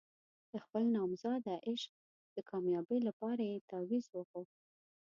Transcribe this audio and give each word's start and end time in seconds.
د 0.51 0.53
خپل 0.65 0.83
نامراده 0.95 1.55
عشق 1.69 1.91
د 2.35 2.37
کامیابۍ 2.49 2.99
لپاره 3.07 3.41
یې 3.51 3.65
تاویز 3.71 4.05
وغوښت. 4.11 4.57